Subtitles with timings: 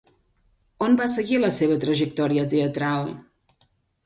[0.85, 3.15] On va seguir la seva trajectòria teatral?